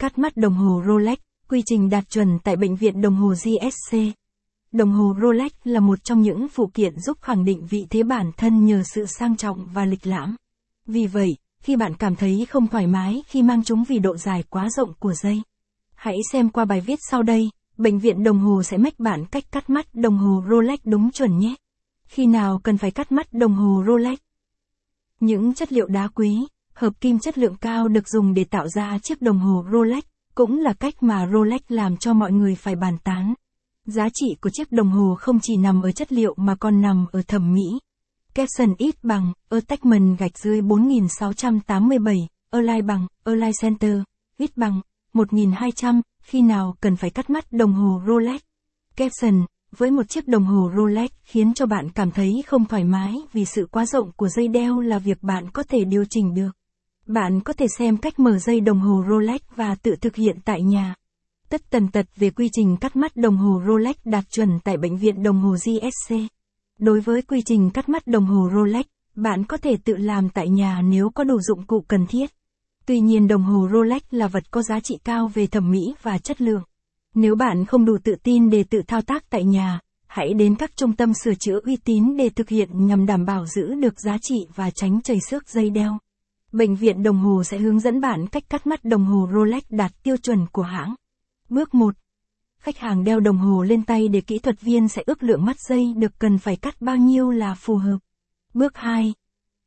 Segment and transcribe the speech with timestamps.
[0.00, 1.18] Cắt mắt đồng hồ Rolex,
[1.48, 3.98] quy trình đạt chuẩn tại bệnh viện đồng hồ GSC.
[4.72, 8.30] Đồng hồ Rolex là một trong những phụ kiện giúp khẳng định vị thế bản
[8.36, 10.36] thân nhờ sự sang trọng và lịch lãm.
[10.86, 14.44] Vì vậy, khi bạn cảm thấy không thoải mái khi mang chúng vì độ dài
[14.50, 15.42] quá rộng của dây,
[15.94, 19.44] hãy xem qua bài viết sau đây, bệnh viện đồng hồ sẽ mách bạn cách
[19.52, 21.54] cắt mắt đồng hồ Rolex đúng chuẩn nhé.
[22.04, 24.18] Khi nào cần phải cắt mắt đồng hồ Rolex?
[25.20, 26.46] Những chất liệu đá quý,
[26.80, 30.04] hợp kim chất lượng cao được dùng để tạo ra chiếc đồng hồ Rolex,
[30.34, 33.34] cũng là cách mà Rolex làm cho mọi người phải bàn tán.
[33.86, 37.06] Giá trị của chiếc đồng hồ không chỉ nằm ở chất liệu mà còn nằm
[37.12, 37.78] ở thẩm mỹ.
[38.34, 42.16] Capson ít bằng, Attachment gạch dưới 4687,
[42.50, 44.02] Align bằng, Align Center,
[44.38, 44.80] ít bằng,
[45.12, 48.40] 1200, khi nào cần phải cắt mắt đồng hồ Rolex.
[48.96, 49.44] Capson,
[49.76, 53.44] với một chiếc đồng hồ Rolex khiến cho bạn cảm thấy không thoải mái vì
[53.44, 56.59] sự quá rộng của dây đeo là việc bạn có thể điều chỉnh được.
[57.12, 60.62] Bạn có thể xem cách mở dây đồng hồ Rolex và tự thực hiện tại
[60.62, 60.94] nhà.
[61.48, 64.96] Tất tần tật về quy trình cắt mắt đồng hồ Rolex đạt chuẩn tại bệnh
[64.96, 66.14] viện đồng hồ GSC.
[66.78, 70.48] Đối với quy trình cắt mắt đồng hồ Rolex, bạn có thể tự làm tại
[70.48, 72.30] nhà nếu có đủ dụng cụ cần thiết.
[72.86, 76.18] Tuy nhiên đồng hồ Rolex là vật có giá trị cao về thẩm mỹ và
[76.18, 76.62] chất lượng.
[77.14, 80.76] Nếu bạn không đủ tự tin để tự thao tác tại nhà, hãy đến các
[80.76, 84.18] trung tâm sửa chữa uy tín để thực hiện nhằm đảm bảo giữ được giá
[84.22, 85.98] trị và tránh chảy xước dây đeo.
[86.52, 89.92] Bệnh viện đồng hồ sẽ hướng dẫn bạn cách cắt mắt đồng hồ Rolex đạt
[90.02, 90.94] tiêu chuẩn của hãng.
[91.48, 91.94] Bước 1.
[92.60, 95.56] Khách hàng đeo đồng hồ lên tay để kỹ thuật viên sẽ ước lượng mắt
[95.68, 97.98] dây được cần phải cắt bao nhiêu là phù hợp.
[98.54, 99.14] Bước 2.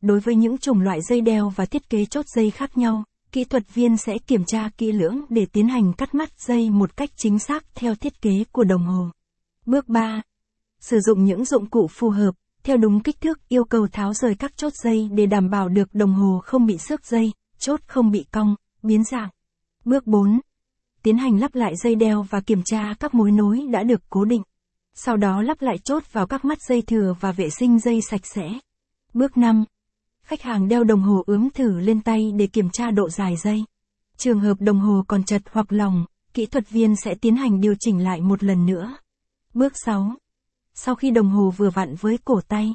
[0.00, 3.44] Đối với những chủng loại dây đeo và thiết kế chốt dây khác nhau, kỹ
[3.44, 7.10] thuật viên sẽ kiểm tra kỹ lưỡng để tiến hành cắt mắt dây một cách
[7.16, 9.10] chính xác theo thiết kế của đồng hồ.
[9.66, 10.22] Bước 3.
[10.80, 12.34] Sử dụng những dụng cụ phù hợp,
[12.68, 15.94] theo đúng kích thước yêu cầu tháo rời các chốt dây để đảm bảo được
[15.94, 19.28] đồng hồ không bị xước dây, chốt không bị cong, biến dạng.
[19.84, 20.40] Bước 4.
[21.02, 24.24] Tiến hành lắp lại dây đeo và kiểm tra các mối nối đã được cố
[24.24, 24.42] định.
[24.94, 28.26] Sau đó lắp lại chốt vào các mắt dây thừa và vệ sinh dây sạch
[28.26, 28.48] sẽ.
[29.14, 29.64] Bước 5.
[30.22, 33.64] Khách hàng đeo đồng hồ ướm thử lên tay để kiểm tra độ dài dây.
[34.16, 36.04] Trường hợp đồng hồ còn chật hoặc lỏng,
[36.34, 38.96] kỹ thuật viên sẽ tiến hành điều chỉnh lại một lần nữa.
[39.54, 40.14] Bước 6.
[40.80, 42.74] Sau khi đồng hồ vừa vặn với cổ tay,